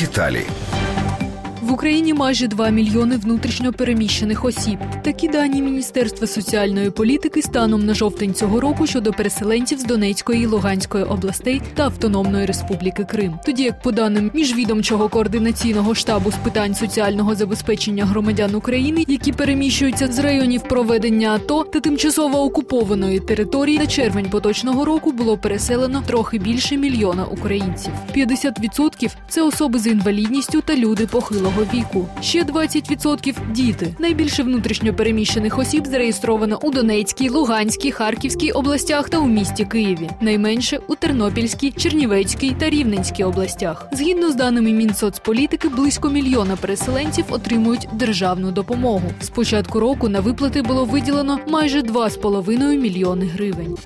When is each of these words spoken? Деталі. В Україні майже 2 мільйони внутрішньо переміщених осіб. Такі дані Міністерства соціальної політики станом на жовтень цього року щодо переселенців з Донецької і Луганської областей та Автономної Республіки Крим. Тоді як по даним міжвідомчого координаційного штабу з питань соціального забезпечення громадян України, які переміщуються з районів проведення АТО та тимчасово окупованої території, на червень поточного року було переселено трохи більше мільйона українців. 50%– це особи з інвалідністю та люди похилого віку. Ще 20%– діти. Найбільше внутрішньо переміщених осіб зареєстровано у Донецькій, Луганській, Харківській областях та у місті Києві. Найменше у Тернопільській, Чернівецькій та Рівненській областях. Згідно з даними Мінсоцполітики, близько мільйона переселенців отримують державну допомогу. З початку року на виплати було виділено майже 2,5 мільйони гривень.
Деталі. 0.00 0.46
В 1.66 1.72
Україні 1.72 2.14
майже 2.14 2.46
2 2.46 2.68
мільйони 2.68 3.16
внутрішньо 3.16 3.72
переміщених 3.72 4.44
осіб. 4.44 4.78
Такі 5.02 5.28
дані 5.28 5.62
Міністерства 5.62 6.26
соціальної 6.26 6.90
політики 6.90 7.42
станом 7.42 7.86
на 7.86 7.94
жовтень 7.94 8.34
цього 8.34 8.60
року 8.60 8.86
щодо 8.86 9.12
переселенців 9.12 9.78
з 9.78 9.84
Донецької 9.84 10.42
і 10.42 10.46
Луганської 10.46 11.04
областей 11.04 11.62
та 11.74 11.84
Автономної 11.84 12.46
Республіки 12.46 13.04
Крим. 13.04 13.38
Тоді 13.46 13.62
як 13.62 13.82
по 13.82 13.92
даним 13.92 14.30
міжвідомчого 14.34 15.08
координаційного 15.08 15.94
штабу 15.94 16.30
з 16.30 16.34
питань 16.34 16.74
соціального 16.74 17.34
забезпечення 17.34 18.04
громадян 18.04 18.54
України, 18.54 19.04
які 19.08 19.32
переміщуються 19.32 20.06
з 20.12 20.18
районів 20.18 20.62
проведення 20.62 21.34
АТО 21.34 21.64
та 21.64 21.80
тимчасово 21.80 22.42
окупованої 22.42 23.20
території, 23.20 23.78
на 23.78 23.86
червень 23.86 24.30
поточного 24.30 24.84
року 24.84 25.12
було 25.12 25.38
переселено 25.38 26.02
трохи 26.06 26.38
більше 26.38 26.76
мільйона 26.76 27.24
українців. 27.24 27.92
50%– 28.16 29.10
це 29.28 29.42
особи 29.42 29.78
з 29.78 29.86
інвалідністю 29.86 30.60
та 30.60 30.76
люди 30.76 31.06
похилого 31.56 31.74
віку. 31.74 32.08
Ще 32.20 32.44
20%– 32.44 33.52
діти. 33.52 33.94
Найбільше 33.98 34.42
внутрішньо 34.42 34.94
переміщених 34.94 35.58
осіб 35.58 35.86
зареєстровано 35.86 36.58
у 36.62 36.70
Донецькій, 36.70 37.28
Луганській, 37.28 37.90
Харківській 37.90 38.50
областях 38.50 39.08
та 39.08 39.18
у 39.18 39.26
місті 39.26 39.64
Києві. 39.64 40.10
Найменше 40.20 40.80
у 40.88 40.94
Тернопільській, 40.94 41.70
Чернівецькій 41.70 42.56
та 42.58 42.70
Рівненській 42.70 43.24
областях. 43.24 43.88
Згідно 43.92 44.30
з 44.30 44.34
даними 44.34 44.70
Мінсоцполітики, 44.70 45.68
близько 45.68 46.10
мільйона 46.10 46.56
переселенців 46.56 47.24
отримують 47.28 47.88
державну 47.92 48.50
допомогу. 48.50 49.12
З 49.20 49.28
початку 49.28 49.80
року 49.80 50.08
на 50.08 50.20
виплати 50.20 50.62
було 50.62 50.84
виділено 50.84 51.38
майже 51.48 51.80
2,5 51.80 52.76
мільйони 52.76 53.26
гривень. 53.26 53.76